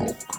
[0.00, 0.29] talk.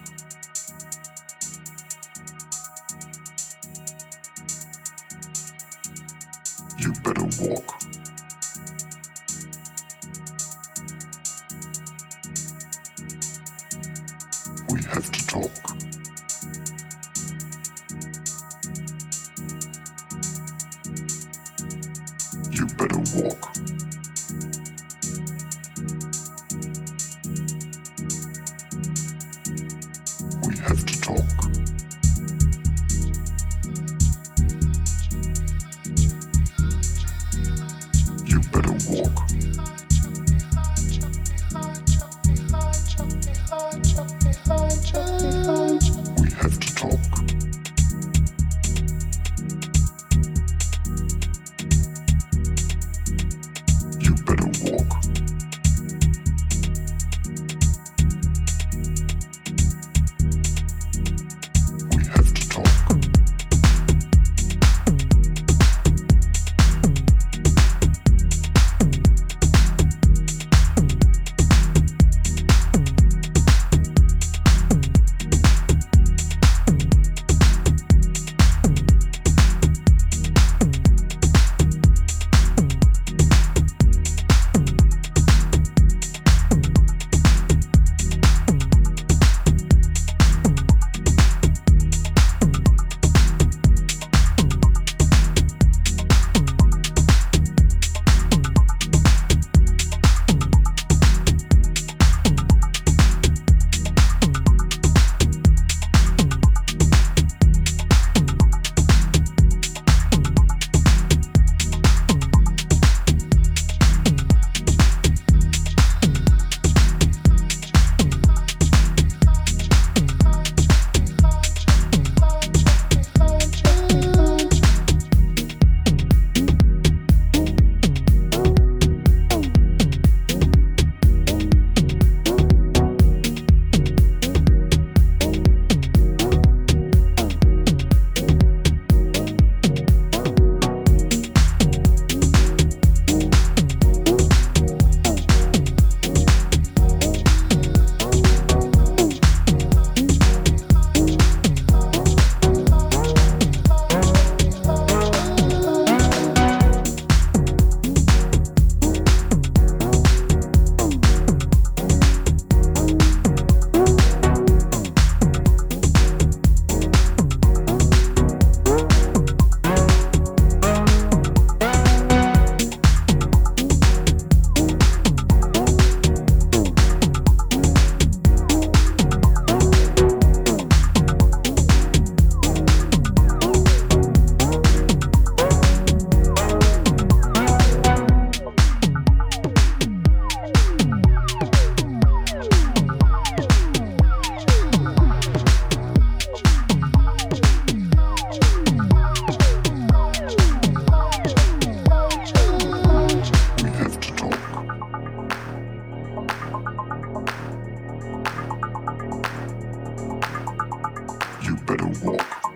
[211.77, 212.50] Better walk.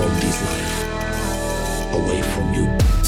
[0.00, 2.99] from this life away from you.